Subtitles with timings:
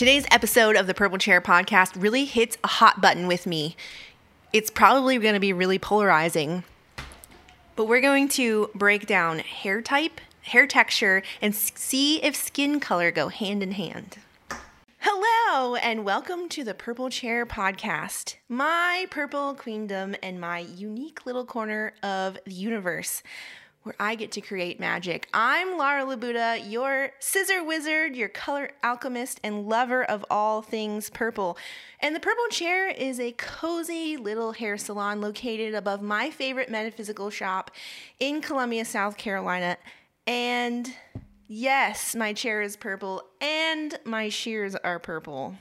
[0.00, 3.76] Today's episode of the Purple Chair podcast really hits a hot button with me.
[4.50, 6.64] It's probably going to be really polarizing,
[7.76, 13.10] but we're going to break down hair type, hair texture, and see if skin color
[13.10, 14.16] go hand in hand.
[15.00, 21.44] Hello, and welcome to the Purple Chair podcast, my purple queendom and my unique little
[21.44, 23.22] corner of the universe
[23.82, 25.26] where I get to create magic.
[25.32, 31.56] I'm Lara Labuda, your scissor wizard, your color alchemist, and lover of all things purple.
[32.00, 37.30] And the Purple Chair is a cozy little hair salon located above my favorite metaphysical
[37.30, 37.70] shop
[38.18, 39.78] in Columbia, South Carolina.
[40.26, 40.92] And
[41.46, 45.56] yes, my chair is purple and my shears are purple.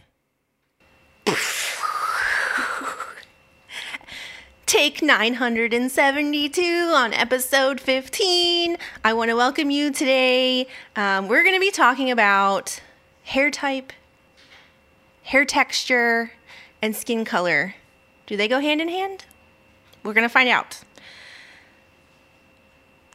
[4.70, 6.62] Take 972
[6.94, 8.78] on episode 15.
[9.04, 10.68] I want to welcome you today.
[10.96, 12.80] Um, we're going to be talking about
[13.24, 13.92] hair type,
[15.24, 16.34] hair texture,
[16.84, 17.74] and skin color.
[18.28, 19.26] Do they go hand in hand?
[20.04, 20.82] We're going to find out.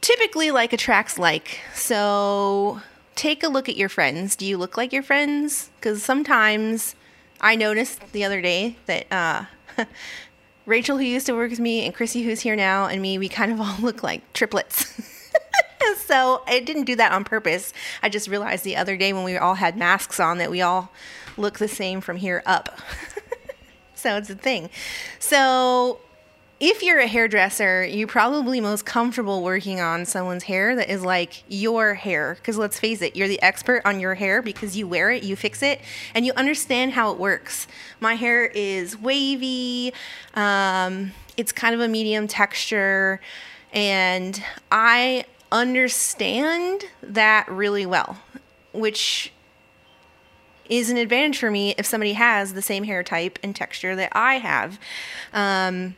[0.01, 1.61] Typically, like attracts like.
[1.73, 2.81] So
[3.15, 4.35] take a look at your friends.
[4.35, 5.71] Do you look like your friends?
[5.79, 6.97] Because sometimes
[7.39, 9.09] I noticed the other day that.
[9.09, 9.45] Uh,
[10.65, 13.29] Rachel, who used to work with me, and Chrissy, who's here now, and me, we
[13.29, 15.01] kind of all look like triplets.
[16.05, 17.73] so I didn't do that on purpose.
[18.01, 20.91] I just realized the other day when we all had masks on that we all
[21.37, 22.79] look the same from here up.
[23.95, 24.69] so it's a thing.
[25.19, 25.99] So
[26.59, 31.43] if you're a hairdresser, you're probably most comfortable working on someone's hair that is like
[31.49, 32.35] your hair.
[32.35, 35.35] Because let's face it, you're the expert on your hair because you wear it, you
[35.35, 35.81] fix it,
[36.13, 37.67] and you understand how it works.
[37.99, 39.93] My hair is wavy,
[40.33, 43.19] um, it's kind of a medium texture,
[43.73, 48.17] and I understand that really well,
[48.71, 49.33] which
[50.69, 54.09] is an advantage for me if somebody has the same hair type and texture that
[54.13, 54.79] I have.
[55.33, 55.95] Um,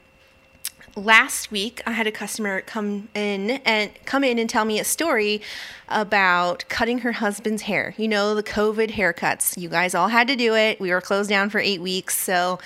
[0.97, 4.84] last week I had a customer come in and come in and tell me a
[4.84, 5.41] story
[5.88, 7.94] about cutting her husband's hair.
[7.97, 9.57] You know, the COVID haircuts.
[9.57, 10.80] You guys all had to do it.
[10.80, 12.59] We were closed down for 8 weeks, so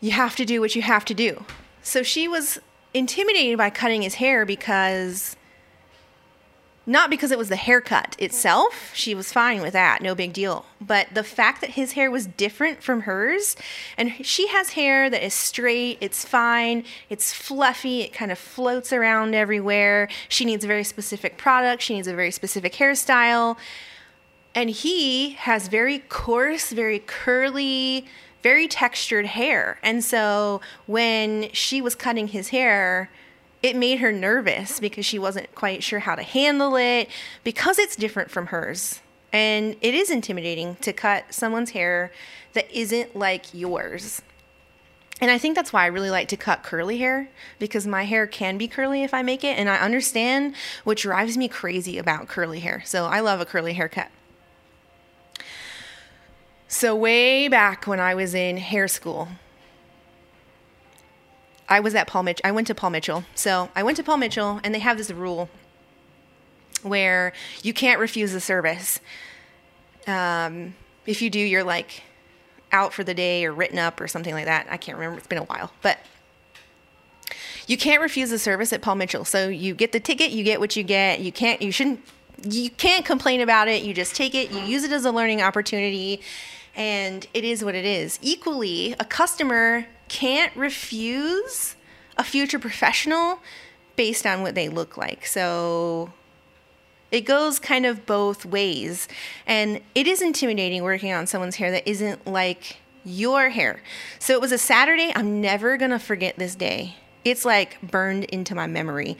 [0.00, 1.44] you have to do what you have to do.
[1.82, 2.58] So she was
[2.92, 5.36] intimidated by cutting his hair because
[6.86, 8.90] not because it was the haircut itself.
[8.94, 10.66] She was fine with that, no big deal.
[10.80, 13.56] But the fact that his hair was different from hers,
[13.96, 18.92] and she has hair that is straight, it's fine, it's fluffy, it kind of floats
[18.92, 20.08] around everywhere.
[20.28, 23.56] She needs a very specific product, she needs a very specific hairstyle.
[24.54, 28.06] And he has very coarse, very curly,
[28.42, 29.78] very textured hair.
[29.82, 33.10] And so when she was cutting his hair,
[33.64, 37.08] it made her nervous because she wasn't quite sure how to handle it
[37.44, 39.00] because it's different from hers.
[39.32, 42.12] And it is intimidating to cut someone's hair
[42.52, 44.20] that isn't like yours.
[45.18, 48.26] And I think that's why I really like to cut curly hair because my hair
[48.26, 49.56] can be curly if I make it.
[49.56, 50.54] And I understand
[50.84, 52.82] what drives me crazy about curly hair.
[52.84, 54.10] So I love a curly haircut.
[56.68, 59.28] So, way back when I was in hair school,
[61.68, 62.42] I was at Paul Mitchell.
[62.44, 63.24] I went to Paul Mitchell.
[63.34, 65.48] So I went to Paul Mitchell, and they have this rule
[66.82, 67.32] where
[67.62, 69.00] you can't refuse the service.
[70.06, 70.74] Um,
[71.06, 72.02] if you do, you're like
[72.72, 74.66] out for the day or written up or something like that.
[74.70, 75.18] I can't remember.
[75.18, 75.98] It's been a while, but
[77.66, 79.24] you can't refuse the service at Paul Mitchell.
[79.24, 81.20] So you get the ticket, you get what you get.
[81.20, 81.62] You can't.
[81.62, 82.00] You shouldn't.
[82.42, 83.82] You can't complain about it.
[83.82, 84.50] You just take it.
[84.50, 86.20] You use it as a learning opportunity,
[86.76, 88.18] and it is what it is.
[88.20, 91.74] Equally, a customer can't refuse
[92.16, 93.40] a future professional
[93.96, 95.26] based on what they look like.
[95.26, 96.12] So
[97.10, 99.08] it goes kind of both ways.
[99.44, 103.82] And it is intimidating working on someone's hair that isn't like your hair.
[104.20, 105.12] So it was a Saturday.
[105.16, 106.94] I'm never going to forget this day.
[107.24, 109.16] It's like burned into my memory.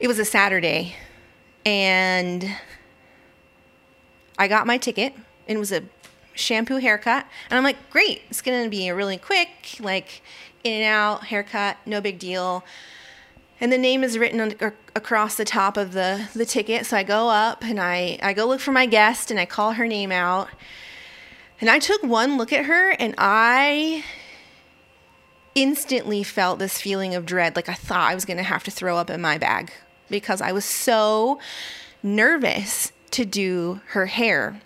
[0.00, 0.96] It was a Saturday
[1.64, 2.50] and
[4.36, 5.14] I got my ticket
[5.46, 5.84] and it was a
[6.40, 7.26] shampoo haircut.
[7.48, 10.22] And I'm like, great, it's going to be a really quick, like
[10.64, 12.64] in and out haircut, no big deal.
[13.60, 16.86] And the name is written on, across the top of the, the ticket.
[16.86, 19.72] So I go up and I, I go look for my guest and I call
[19.72, 20.48] her name out.
[21.60, 24.02] And I took one look at her and I
[25.54, 27.54] instantly felt this feeling of dread.
[27.54, 29.70] Like I thought I was going to have to throw up in my bag
[30.08, 31.38] because I was so
[32.02, 34.60] nervous to do her hair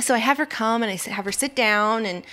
[0.00, 2.24] so I have her come and I have her sit down and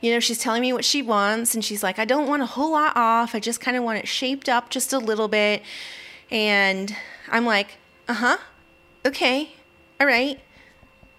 [0.00, 2.46] you know, she's telling me what she wants and she's like, I don't want a
[2.46, 3.34] whole lot off.
[3.34, 5.62] I just kind of want it shaped up just a little bit.
[6.30, 6.94] And
[7.28, 8.36] I'm like, uh huh.
[9.04, 9.50] Okay.
[10.00, 10.38] All right.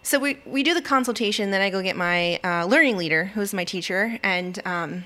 [0.02, 3.54] so we, we do the consultation, then I go get my uh, learning leader, who's
[3.54, 5.04] my teacher, and um,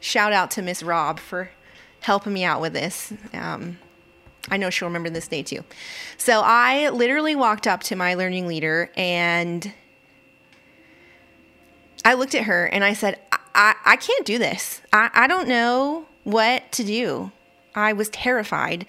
[0.00, 1.50] shout out to Miss Rob for
[2.00, 3.12] helping me out with this.
[3.32, 3.78] Um,
[4.50, 5.64] I know she'll remember this day too.
[6.16, 9.72] So I literally walked up to my learning leader and
[12.04, 14.80] I looked at her and I said, I, I, I can't do this.
[14.92, 17.30] I, I don't know what to do.
[17.74, 18.86] I was terrified.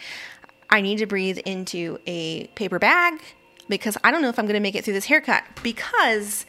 [0.69, 3.21] I need to breathe into a paper bag
[3.69, 6.45] because I don't know if I'm going to make it through this haircut because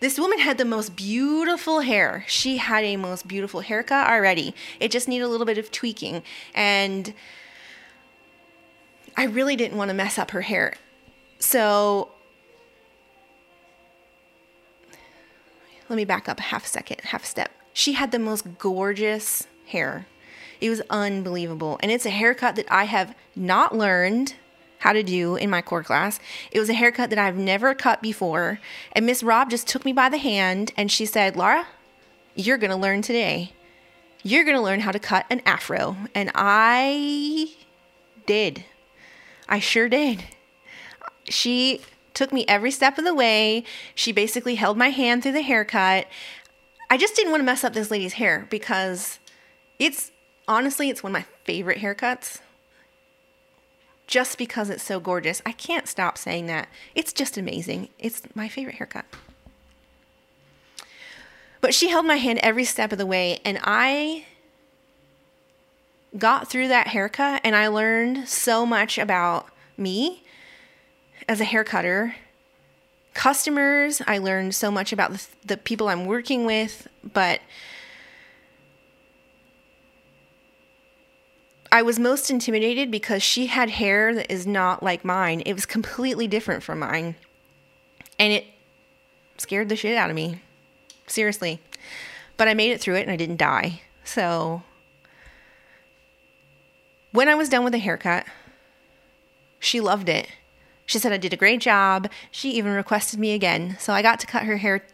[0.00, 2.24] this woman had the most beautiful hair.
[2.28, 4.54] She had a most beautiful haircut already.
[4.80, 6.22] It just needed a little bit of tweaking
[6.54, 7.14] and
[9.16, 10.74] I really didn't want to mess up her hair.
[11.38, 12.10] So
[15.88, 17.50] let me back up a half second, half step.
[17.72, 20.06] She had the most gorgeous hair.
[20.60, 21.78] It was unbelievable.
[21.82, 24.34] And it's a haircut that I have not learned
[24.78, 26.20] how to do in my core class.
[26.50, 28.60] It was a haircut that I've never cut before.
[28.92, 31.66] And Miss Rob just took me by the hand and she said, Laura,
[32.34, 33.52] you're going to learn today.
[34.22, 35.96] You're going to learn how to cut an afro.
[36.14, 37.54] And I
[38.26, 38.64] did.
[39.48, 40.24] I sure did.
[41.28, 41.80] She
[42.14, 43.64] took me every step of the way.
[43.94, 46.06] She basically held my hand through the haircut.
[46.90, 49.18] I just didn't want to mess up this lady's hair because
[49.78, 50.12] it's
[50.46, 52.40] honestly, it's one of my favorite haircuts.
[54.06, 55.40] Just because it's so gorgeous.
[55.46, 56.68] I can't stop saying that.
[56.94, 57.88] It's just amazing.
[57.98, 59.06] It's my favorite haircut.
[61.62, 64.26] But she held my hand every step of the way, and I
[66.16, 70.22] got through that haircut and I learned so much about me
[71.28, 72.14] as a hair cutter.
[73.14, 77.40] Customers, I learned so much about the, the people I'm working with, but
[81.70, 85.40] I was most intimidated because she had hair that is not like mine.
[85.40, 87.16] It was completely different from mine.
[88.16, 88.44] And it
[89.38, 90.40] scared the shit out of me.
[91.08, 91.60] Seriously.
[92.36, 93.82] But I made it through it and I didn't die.
[94.04, 94.62] So
[97.14, 98.26] when I was done with the haircut,
[99.60, 100.28] she loved it.
[100.84, 102.10] She said I did a great job.
[102.32, 103.76] She even requested me again.
[103.78, 104.84] So I got to cut her hair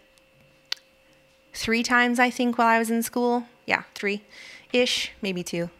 [1.54, 3.46] three times, I think, while I was in school.
[3.64, 4.22] Yeah, three
[4.70, 5.70] ish, maybe two.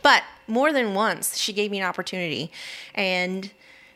[0.00, 2.52] But more than once, she gave me an opportunity.
[2.94, 3.50] And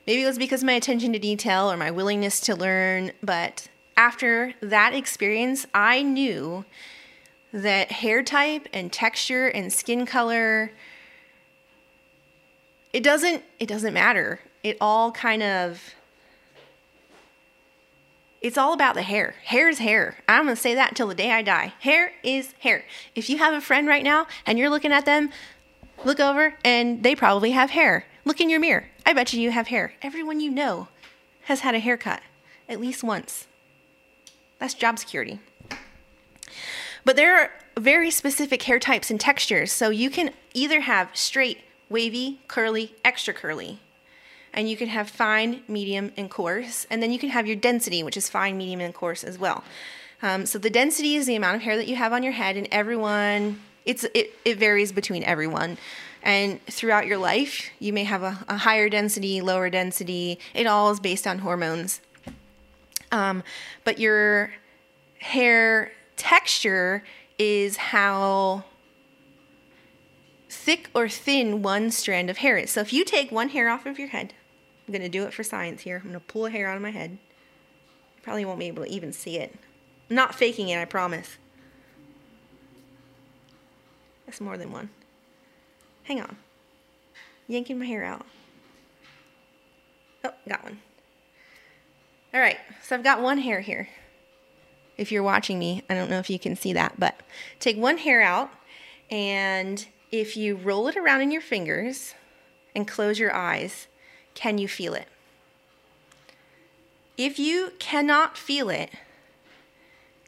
[0.04, 3.12] maybe it was because of my attention to detail or my willingness to learn.
[3.22, 6.64] But after that experience, I knew
[7.52, 10.72] that hair type and texture and skin color
[12.94, 14.40] it doesn't it doesn't matter.
[14.62, 15.94] It all kind of
[18.40, 19.34] it's all about the hair.
[19.44, 20.18] Hair is hair.
[20.28, 21.72] I'm going to say that until the day I die.
[21.80, 22.84] Hair is hair.
[23.14, 25.30] If you have a friend right now and you're looking at them,
[26.04, 28.06] look over and they probably have hair.
[28.24, 28.90] Look in your mirror.
[29.04, 29.94] I bet you you have hair.
[30.02, 30.88] Everyone you know
[31.44, 32.20] has had a haircut
[32.68, 33.46] at least once.
[34.58, 35.40] That's job security.
[37.04, 39.72] But there are very specific hair types and textures.
[39.72, 41.58] So you can either have straight,
[41.94, 43.78] wavy, curly, extra curly.
[44.52, 46.86] And you can have fine, medium, and coarse.
[46.90, 49.62] And then you can have your density, which is fine, medium, and coarse as well.
[50.20, 52.56] Um, so the density is the amount of hair that you have on your head,
[52.56, 55.78] and everyone, it's it, it varies between everyone.
[56.22, 60.38] And throughout your life, you may have a, a higher density, lower density.
[60.54, 62.00] It all is based on hormones.
[63.12, 63.42] Um,
[63.84, 64.50] but your
[65.18, 67.04] hair texture
[67.38, 68.64] is how
[70.54, 72.70] thick or thin one strand of hair is.
[72.70, 74.34] So if you take one hair off of your head,
[74.86, 75.96] I'm going to do it for science here.
[75.96, 77.10] I'm going to pull a hair out of my head.
[78.16, 79.54] You probably won't be able to even see it.
[80.08, 81.38] I'm not faking it, I promise.
[84.26, 84.90] That's more than one.
[86.04, 86.36] Hang on.
[87.46, 88.26] Yanking my hair out.
[90.24, 90.78] Oh, got one.
[92.32, 93.88] All right, so I've got one hair here.
[94.96, 97.20] If you're watching me, I don't know if you can see that, but
[97.60, 98.50] take one hair out
[99.10, 99.86] and
[100.20, 102.14] if you roll it around in your fingers
[102.72, 103.88] and close your eyes,
[104.34, 105.08] can you feel it?
[107.16, 108.90] If you cannot feel it,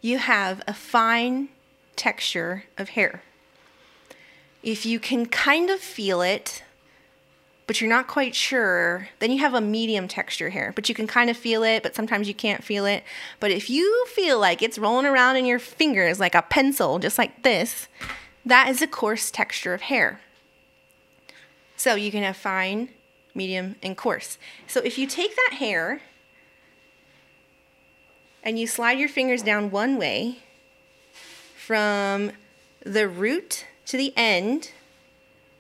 [0.01, 1.51] you have a fine
[1.95, 3.23] texture of hair.
[4.61, 6.65] If you can kind of feel it,
[7.69, 10.73] but you're not quite sure, then you have a medium texture hair.
[10.75, 13.05] But you can kind of feel it, but sometimes you can't feel it.
[13.39, 17.19] But if you feel like it's rolling around in your fingers like a pencil, just
[17.19, 17.87] like this,
[18.47, 20.21] that is a coarse texture of hair.
[21.77, 22.89] So you can have fine,
[23.35, 24.39] medium, and coarse.
[24.67, 26.01] So if you take that hair
[28.43, 30.39] and you slide your fingers down one way
[31.57, 32.31] from
[32.85, 34.71] the root to the end,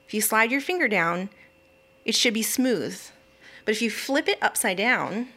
[0.06, 1.28] if you slide your finger down,
[2.04, 2.98] it should be smooth.
[3.64, 5.28] But if you flip it upside down,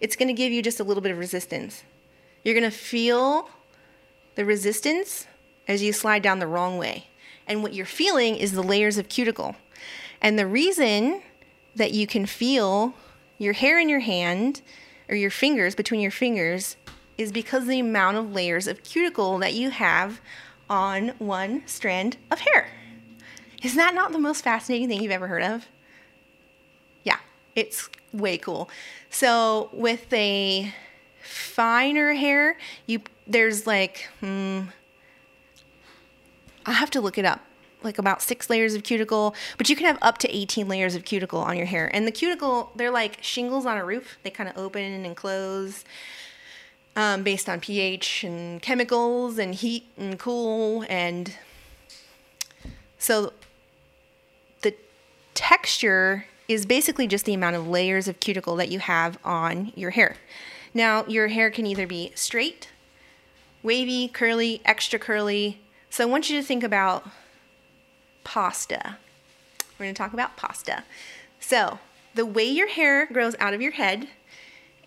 [0.00, 1.84] it's going to give you just a little bit of resistance.
[2.42, 3.50] You're going to feel
[4.34, 5.26] the resistance
[5.66, 7.06] as you slide down the wrong way.
[7.46, 9.56] And what you're feeling is the layers of cuticle.
[10.20, 11.22] And the reason
[11.76, 12.94] that you can feel
[13.38, 14.62] your hair in your hand
[15.08, 16.76] or your fingers between your fingers
[17.18, 20.20] is because the amount of layers of cuticle that you have
[20.68, 22.68] on one strand of hair.
[23.62, 25.66] Is that not the most fascinating thing you've ever heard of?
[27.02, 27.18] Yeah,
[27.54, 28.68] it's way cool.
[29.10, 30.72] So with a
[31.22, 34.62] finer hair, you there's like hmm,
[36.66, 37.40] I have to look it up.
[37.82, 41.04] Like about six layers of cuticle, but you can have up to 18 layers of
[41.04, 41.90] cuticle on your hair.
[41.94, 44.16] And the cuticle, they're like shingles on a roof.
[44.22, 45.84] They kind of open and close
[46.96, 50.84] um, based on pH and chemicals and heat and cool.
[50.88, 51.36] And
[52.98, 53.32] so
[54.62, 54.74] the
[55.34, 59.90] texture is basically just the amount of layers of cuticle that you have on your
[59.90, 60.16] hair.
[60.72, 62.68] Now, your hair can either be straight,
[63.62, 65.60] wavy, curly, extra curly.
[65.94, 67.06] So I want you to think about
[68.24, 68.96] pasta.
[69.78, 70.82] We're going to talk about pasta.
[71.38, 71.78] So,
[72.16, 74.08] the way your hair grows out of your head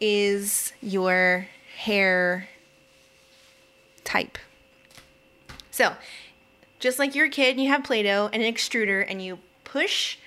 [0.02, 1.48] is your
[1.78, 2.50] hair
[4.04, 4.38] type.
[5.72, 5.94] So,
[6.78, 9.40] just like you're a kid and you have Play Doh and an extruder and you
[9.64, 10.18] push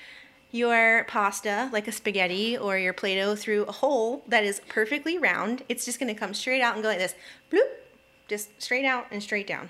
[0.50, 5.18] your pasta like a spaghetti or your Play Doh through a hole that is perfectly
[5.18, 7.14] round, it's just going to come straight out and go like this
[7.52, 7.68] bloop,
[8.28, 9.68] just straight out and straight down.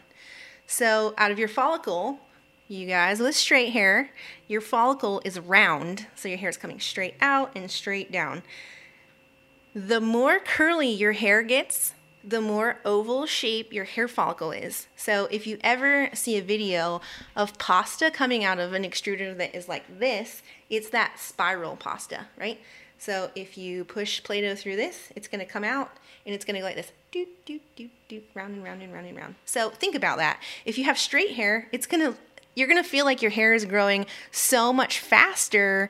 [0.72, 2.20] So, out of your follicle,
[2.68, 4.10] you guys with straight hair,
[4.46, 8.44] your follicle is round, so your hair is coming straight out and straight down.
[9.74, 14.86] The more curly your hair gets, the more oval shape your hair follicle is.
[14.94, 17.00] So if you ever see a video
[17.34, 22.28] of pasta coming out of an extruder that is like this, it's that spiral pasta,
[22.38, 22.60] right?
[22.96, 25.90] So if you push Play-Doh through this, it's gonna come out
[26.24, 29.06] and it's gonna go like this, doot, doot, doot, doot, round and round and round
[29.06, 29.34] and round.
[29.44, 30.40] So think about that.
[30.64, 32.14] If you have straight hair, it's gonna
[32.54, 35.88] you're to feel like your hair is growing so much faster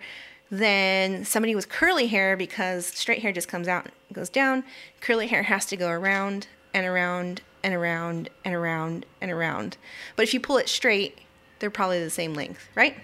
[0.51, 4.65] than somebody with curly hair because straight hair just comes out and goes down.
[5.01, 9.77] Curly hair has to go around and around and around and around and around.
[10.17, 11.19] But if you pull it straight,
[11.59, 12.97] they're probably the same length, right?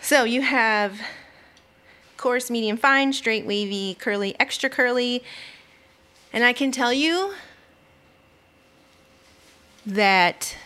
[0.00, 1.00] So you have
[2.22, 5.22] coarse, medium, fine, straight, wavy, curly, extra curly.
[6.32, 7.34] And I can tell you
[9.84, 10.56] that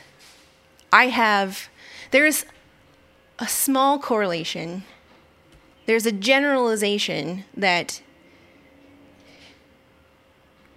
[0.93, 1.69] I have,
[2.11, 2.45] there's
[3.39, 4.85] a small correlation.
[5.87, 8.03] There's a generalization that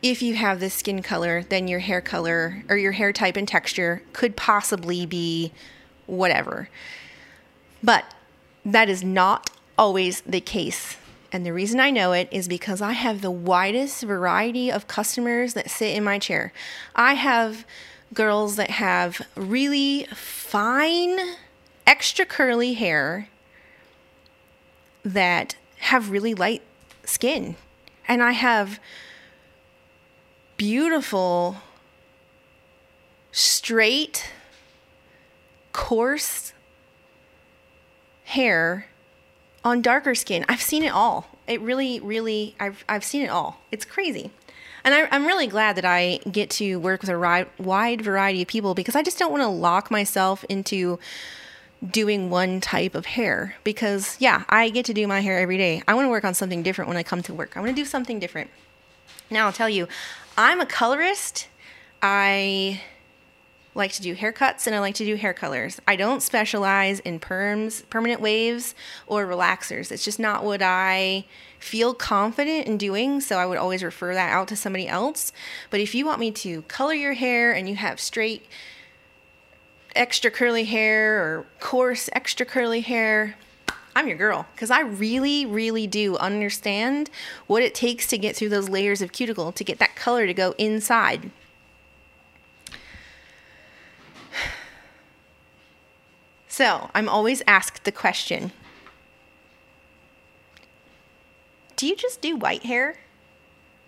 [0.01, 3.47] if you have this skin color, then your hair color or your hair type and
[3.47, 5.51] texture could possibly be
[6.05, 6.69] whatever.
[7.83, 8.13] But
[8.65, 10.97] that is not always the case.
[11.31, 15.53] And the reason I know it is because I have the widest variety of customers
[15.53, 16.51] that sit in my chair.
[16.95, 17.65] I have
[18.13, 21.17] girls that have really fine,
[21.87, 23.29] extra curly hair
[25.05, 26.61] that have really light
[27.05, 27.55] skin.
[28.05, 28.81] And I have
[30.57, 31.55] beautiful,
[33.31, 34.29] straight,
[35.71, 36.51] coarse
[38.25, 38.87] hair
[39.63, 40.45] on darker skin.
[40.47, 41.27] I've seen it all.
[41.47, 43.59] It really, really, I've, I've seen it all.
[43.71, 44.31] It's crazy.
[44.83, 48.47] And I, am really glad that I get to work with a wide variety of
[48.47, 50.99] people because I just don't want to lock myself into
[51.85, 55.81] doing one type of hair because, yeah, I get to do my hair every day.
[55.87, 57.55] I want to work on something different when I come to work.
[57.55, 58.49] I want to do something different.
[59.29, 59.87] Now, I'll tell you,
[60.37, 61.47] I'm a colorist.
[62.01, 62.81] I
[63.75, 65.79] like to do haircuts and I like to do hair colors.
[65.87, 68.75] I don't specialize in perms, permanent waves,
[69.07, 69.91] or relaxers.
[69.91, 71.25] It's just not what I
[71.59, 75.31] feel confident in doing, so I would always refer that out to somebody else.
[75.69, 78.45] But if you want me to color your hair and you have straight,
[79.95, 83.35] extra curly hair or coarse, extra curly hair,
[83.95, 87.09] I'm your girl because I really, really do understand
[87.47, 90.33] what it takes to get through those layers of cuticle to get that color to
[90.33, 91.31] go inside.
[96.59, 98.51] So I'm always asked the question
[101.77, 102.97] Do you just do white hair?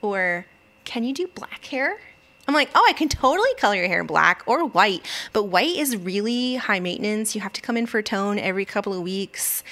[0.01, 0.45] Or
[0.85, 1.99] can you do black hair?
[2.47, 5.97] I'm like, oh, I can totally color your hair black or white, but white is
[5.97, 7.35] really high maintenance.
[7.35, 9.65] You have to come in for a tone every couple of weeks.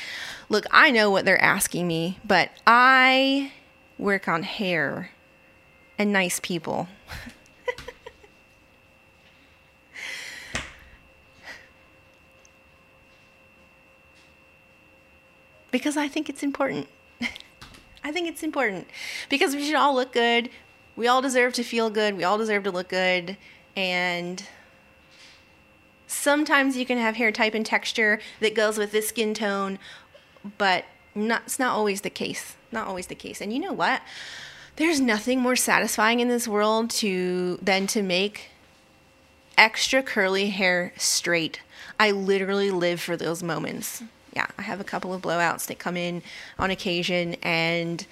[0.50, 3.54] Look, I know what they're asking me, but I
[3.98, 5.12] work on hair
[5.98, 6.90] and nice people.
[15.72, 16.88] because I think it's important.
[18.04, 18.88] I think it's important
[19.30, 20.50] because we should all look good.
[20.96, 22.18] We all deserve to feel good.
[22.18, 23.38] We all deserve to look good.
[23.76, 24.44] And
[26.08, 29.80] sometimes you can have hair type and texture that goes with this skin tone,
[30.58, 30.86] but
[31.16, 32.56] not, it's not always the case.
[32.72, 33.42] Not always the case.
[33.42, 34.02] And you know what?
[34.76, 38.50] There's nothing more satisfying in this world to than to make
[39.58, 41.62] extra curly hair straight.
[42.00, 44.04] I literally live for those moments.
[44.34, 46.22] Yeah, I have a couple of blowouts that come in
[46.58, 48.06] on occasion and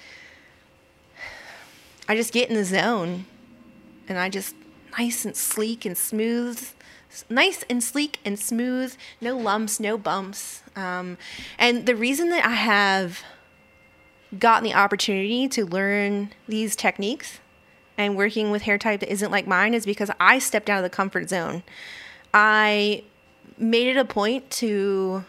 [2.08, 3.26] I just get in the zone
[4.08, 4.54] and I just
[4.98, 6.72] nice and sleek and smooth
[7.28, 10.62] nice and sleek and smooth, no lumps, no bumps.
[10.76, 11.18] Um,
[11.58, 13.22] and the reason that I have
[14.38, 17.40] gotten the opportunity to learn these techniques
[17.96, 20.84] and working with hair type that isn't like mine is because I stepped out of
[20.84, 21.62] the comfort zone.
[22.32, 23.04] I
[23.56, 25.24] made it a point to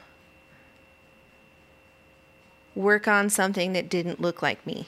[2.79, 4.87] work on something that didn't look like me.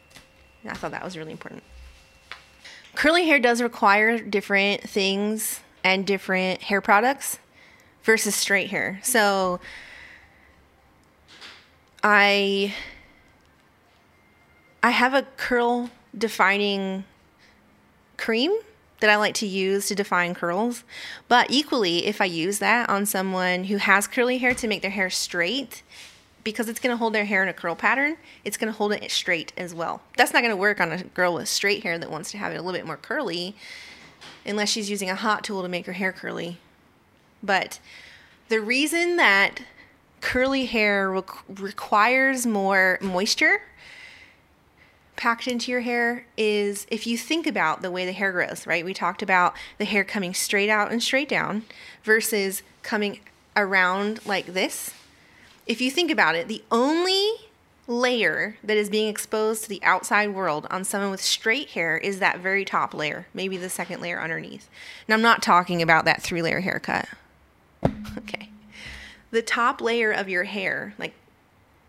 [0.68, 1.62] I thought that was really important.
[2.94, 7.38] Curly hair does require different things and different hair products
[8.04, 9.00] versus straight hair.
[9.02, 9.60] So
[12.02, 12.74] I
[14.82, 17.04] I have a curl defining
[18.16, 18.52] cream
[19.00, 20.84] that I like to use to define curls.
[21.28, 24.90] But equally, if I use that on someone who has curly hair to make their
[24.92, 25.82] hair straight,
[26.46, 28.92] because it's going to hold their hair in a curl pattern, it's going to hold
[28.92, 30.00] it straight as well.
[30.16, 32.52] That's not going to work on a girl with straight hair that wants to have
[32.52, 33.56] it a little bit more curly
[34.46, 36.58] unless she's using a hot tool to make her hair curly.
[37.42, 37.80] But
[38.48, 39.60] the reason that
[40.20, 43.62] curly hair re- requires more moisture
[45.16, 48.84] packed into your hair is if you think about the way the hair grows, right?
[48.84, 51.64] We talked about the hair coming straight out and straight down
[52.04, 53.18] versus coming
[53.56, 54.94] around like this.
[55.66, 57.32] If you think about it, the only
[57.88, 62.18] layer that is being exposed to the outside world on someone with straight hair is
[62.18, 64.68] that very top layer, maybe the second layer underneath.
[65.06, 67.08] And I'm not talking about that three layer haircut.
[68.18, 68.48] Okay.
[69.30, 71.12] The top layer of your hair, like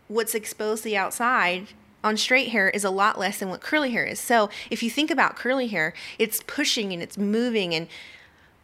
[0.10, 1.68] what's exposed to the outside
[2.04, 4.20] on straight hair, is a lot less than what curly hair is.
[4.20, 7.88] So if you think about curly hair, it's pushing and it's moving, and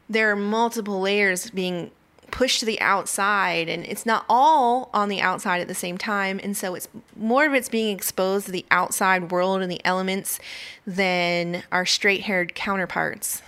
[0.09, 1.91] there are multiple layers being
[2.33, 6.39] pushed to the outside and it's not all on the outside at the same time
[6.41, 10.39] and so it's more of it's being exposed to the outside world and the elements
[10.87, 13.43] than our straight-haired counterparts.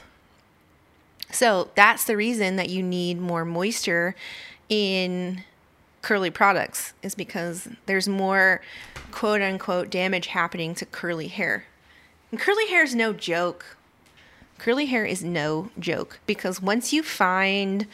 [1.32, 4.15] So that's the reason that you need more moisture
[4.69, 5.43] in
[6.04, 8.62] curly products is because there's more
[9.10, 11.65] quote unquote damage happening to curly hair.
[12.30, 13.78] And curly hair is no joke.
[14.60, 17.88] Curly hair is no joke because once you find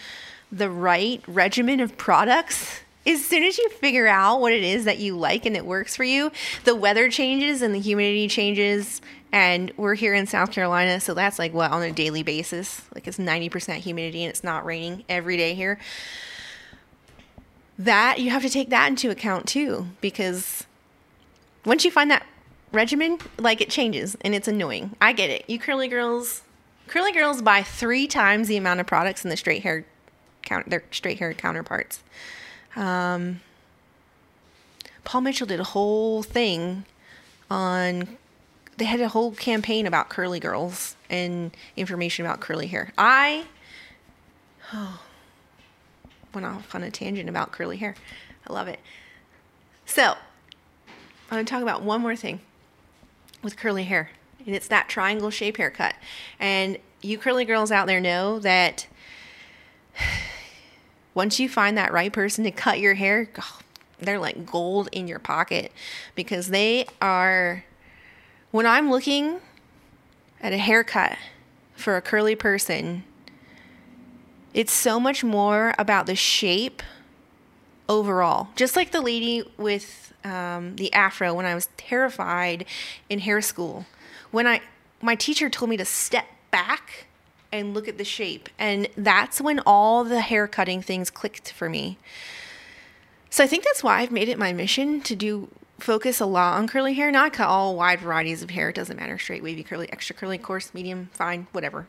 [0.52, 5.00] the right regimen of products, as soon as you figure out what it is that
[5.00, 6.32] you like and it works for you,
[6.66, 9.02] the weather changes and the humidity changes.
[9.32, 12.82] And we're here in South Carolina, so that's like what on a daily basis.
[12.94, 15.80] Like it's 90% humidity and it's not raining every day here.
[17.80, 20.66] That you have to take that into account too, because
[21.66, 22.26] once you find that
[22.72, 24.96] regimen, like it changes and it's annoying.
[25.02, 25.50] I get it.
[25.50, 26.44] You curly girls,
[26.88, 29.86] curly girls buy three times the amount of products in the straight hair
[30.44, 32.02] count their straight haired counterparts.
[32.76, 33.42] Um,
[35.04, 36.86] Paul Mitchell did a whole thing
[37.50, 38.18] on.
[38.78, 42.94] They had a whole campaign about curly girls and information about curly hair.
[42.98, 43.46] I
[44.74, 45.02] oh,
[46.34, 47.96] went off on a tangent about curly hair.
[48.48, 48.80] I love it.
[49.86, 50.16] So,
[51.32, 52.40] I'm going to talk about one more thing
[53.44, 54.12] with curly hair,
[54.46, 55.96] and it's that triangle shape haircut.
[56.40, 58.88] And you curly girls out there know that
[61.14, 63.30] once you find that right person to cut your hair,
[64.00, 65.72] they're like gold in your pocket
[66.16, 67.64] because they are.
[68.52, 69.40] When I'm looking
[70.42, 71.18] at a haircut
[71.76, 73.04] for a curly person,
[74.54, 76.84] it's so much more about the shape
[77.88, 78.50] overall.
[78.56, 82.66] Just like the lady with um, the afro when I was terrified
[83.10, 83.86] in hair school.
[84.32, 84.62] When I
[85.02, 87.08] my teacher told me to step back
[87.52, 88.50] and look at the shape.
[88.58, 91.98] And that's when all the hair cutting things clicked for me.
[93.30, 96.58] So I think that's why I've made it my mission to do focus a lot
[96.58, 97.12] on curly hair.
[97.12, 98.70] Now I cut all wide varieties of hair.
[98.70, 101.88] It doesn't matter straight, wavy, curly, extra curly, coarse, medium, fine, whatever.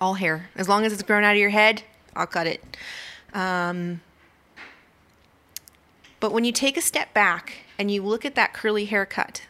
[0.00, 0.50] All hair.
[0.54, 1.82] As long as it's grown out of your head,
[2.14, 2.76] I'll cut it.
[3.32, 4.00] Um,
[6.20, 9.42] but when you take a step back and you look at that curly haircut,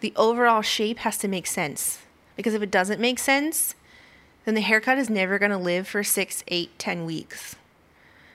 [0.00, 2.01] the overall shape has to make sense.
[2.36, 3.74] Because if it doesn't make sense,
[4.44, 7.56] then the haircut is never going to live for six, eight, ten weeks.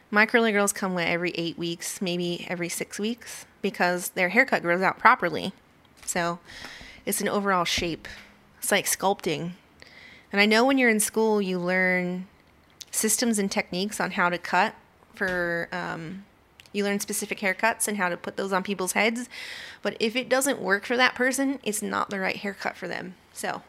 [0.09, 4.61] My curly girls come wet every eight weeks, maybe every six weeks, because their haircut
[4.61, 5.51] grows out properly.
[6.05, 6.39] So
[7.05, 8.07] it's an overall shape.
[8.59, 9.51] It's like sculpting.
[10.31, 12.27] And I know when you're in school, you learn
[12.91, 14.75] systems and techniques on how to cut
[15.13, 16.23] for, um,
[16.71, 19.27] you learn specific haircuts and how to put those on people's heads.
[19.81, 23.15] But if it doesn't work for that person, it's not the right haircut for them.
[23.33, 23.61] So,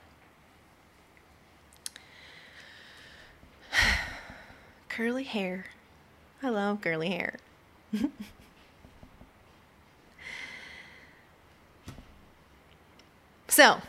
[4.99, 5.65] curly hair.
[6.43, 7.37] I love curly hair.
[13.47, 13.81] so,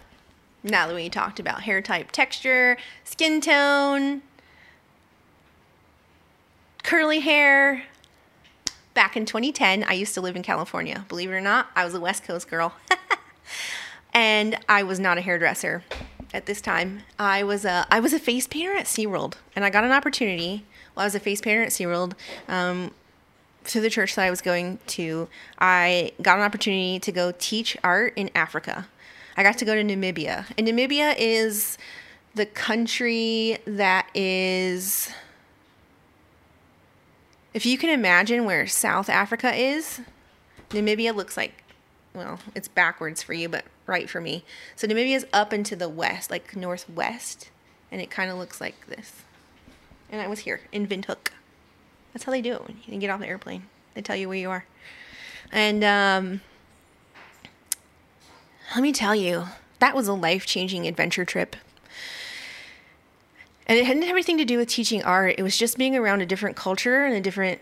[0.62, 4.22] now that we talked about hair type, texture, skin tone,
[6.84, 7.86] curly hair,
[8.93, 11.06] back in 2010, I used to live in California.
[11.10, 12.76] Believe it or not, I was a West Coast girl.
[14.13, 15.84] and I was not a hairdresser
[16.36, 17.02] at this time.
[17.17, 20.67] I was a I was a face painter at SeaWorld, and I got an opportunity
[20.97, 22.13] I was a face painter at SeaWorld.
[22.47, 22.91] Um,
[23.65, 25.28] to the church that I was going to,
[25.60, 28.88] I got an opportunity to go teach art in Africa.
[29.38, 31.78] I got to go to Namibia, and Namibia is
[32.36, 35.12] the country that is.
[37.54, 40.02] If you can imagine where South Africa is,
[40.69, 41.63] Namibia looks like,
[42.13, 44.43] well, it's backwards for you, but right for me.
[44.75, 47.49] So Namibia is up into the west, like northwest,
[47.91, 49.23] and it kind of looks like this.
[50.12, 51.32] And I was here in Windhoek.
[52.13, 53.63] That's how they do it when you get off the airplane.
[53.93, 54.65] They tell you where you are.
[55.52, 56.41] And um,
[58.76, 59.45] let me tell you,
[59.80, 61.56] that was a life changing adventure trip.
[63.67, 65.36] And it hadn't everything to do with teaching art.
[65.38, 67.62] It was just being around a different culture and a different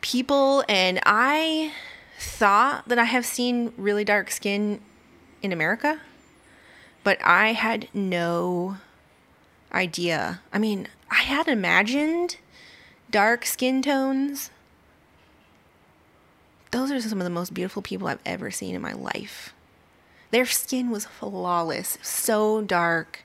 [0.00, 0.64] people.
[0.68, 1.72] And I
[2.18, 4.80] thought that I have seen really dark skin
[5.42, 6.00] in America,
[7.02, 8.76] but I had no
[9.72, 10.40] idea.
[10.52, 12.38] I mean, I had imagined
[13.10, 14.50] dark skin tones.
[16.70, 19.52] Those are some of the most beautiful people I've ever seen in my life.
[20.30, 23.24] Their skin was flawless, so dark.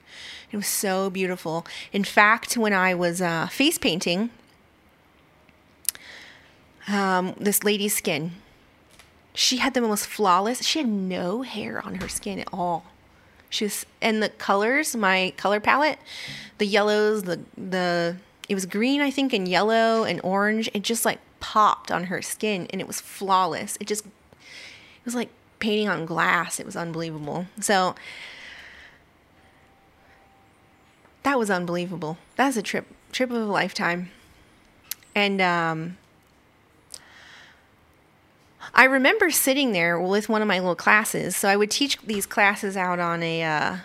[0.52, 1.66] It was so beautiful.
[1.90, 4.28] In fact, when I was uh, face painting
[6.86, 8.32] um, this lady's skin,
[9.32, 10.62] she had the most flawless.
[10.62, 12.84] She had no hair on her skin at all.
[13.50, 15.98] She was, and the colors, my color palette,
[16.58, 18.16] the yellows, the the
[18.48, 20.70] it was green, I think, and yellow and orange.
[20.72, 23.76] It just like popped on her skin, and it was flawless.
[23.80, 26.58] It just, it was like painting on glass.
[26.58, 27.46] It was unbelievable.
[27.60, 27.94] So
[31.24, 32.16] that was unbelievable.
[32.36, 34.10] That's a trip, trip of a lifetime.
[35.14, 35.98] And um,
[38.78, 41.34] I remember sitting there with one of my little classes.
[41.34, 43.76] So I would teach these classes out on a uh,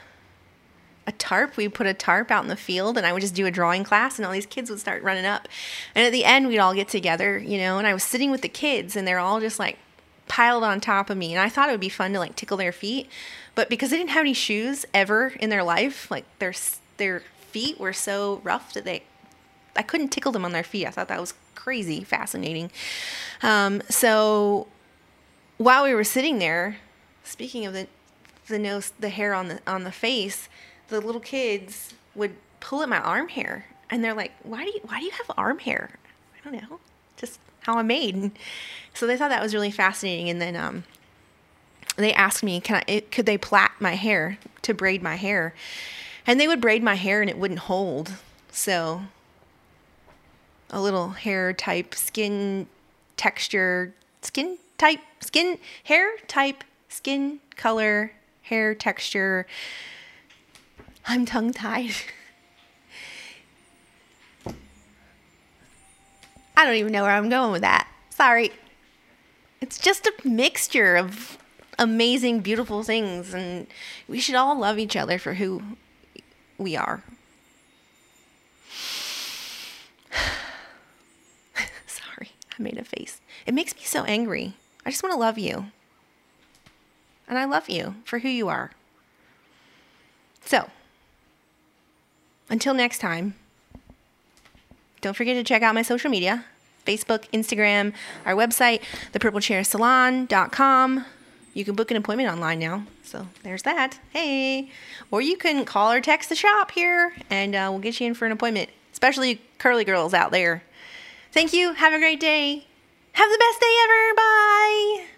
[1.07, 1.57] a tarp.
[1.57, 3.83] We put a tarp out in the field, and I would just do a drawing
[3.83, 5.47] class, and all these kids would start running up.
[5.95, 7.79] And at the end, we'd all get together, you know.
[7.79, 9.79] And I was sitting with the kids, and they're all just like
[10.27, 11.33] piled on top of me.
[11.33, 13.09] And I thought it would be fun to like tickle their feet,
[13.55, 16.53] but because they didn't have any shoes ever in their life, like their
[16.97, 19.01] their feet were so rough that they
[19.75, 20.85] I couldn't tickle them on their feet.
[20.85, 22.69] I thought that was crazy fascinating.
[23.41, 24.67] Um, so
[25.57, 26.77] while we were sitting there,
[27.23, 27.87] speaking of the
[28.47, 30.49] the nose, the hair on the on the face,
[30.89, 34.81] the little kids would pull at my arm hair, and they're like, "Why do you
[34.83, 35.97] why do you have arm hair?"
[36.35, 36.79] I don't know,
[37.17, 38.31] just how I'm made.
[38.95, 40.83] So they thought that was really fascinating, and then um,
[41.95, 42.99] they asked me, "Can I?
[43.11, 45.55] Could they plait my hair to braid my hair?"
[46.27, 48.13] And they would braid my hair, and it wouldn't hold.
[48.51, 49.03] So
[50.69, 52.67] a little hair type, skin
[53.17, 58.11] texture, skin type, skin, hair type, skin color,
[58.43, 59.47] hair texture.
[61.05, 61.95] I'm tongue tied.
[66.55, 67.87] I don't even know where I'm going with that.
[68.09, 68.51] Sorry.
[69.59, 71.37] It's just a mixture of
[71.79, 73.67] amazing, beautiful things, and
[74.07, 75.61] we should all love each other for who
[76.57, 77.03] we are.
[81.87, 83.19] Sorry, I made a face.
[83.45, 84.55] It makes me so angry.
[84.85, 85.67] I just want to love you.
[87.27, 88.71] And I love you for who you are.
[90.45, 90.69] So,
[92.49, 93.35] until next time,
[95.01, 96.45] don't forget to check out my social media
[96.85, 97.93] Facebook, Instagram,
[98.25, 98.81] our website,
[99.13, 101.05] thepurplechairsalon.com.
[101.53, 102.85] You can book an appointment online now.
[103.03, 103.99] So there's that.
[104.11, 104.71] Hey.
[105.11, 108.15] Or you can call or text the shop here and uh, we'll get you in
[108.15, 110.63] for an appointment, especially curly girls out there.
[111.31, 111.73] Thank you.
[111.73, 112.65] Have a great day.
[113.13, 114.15] Have the best day ever.
[114.15, 115.12] Bye.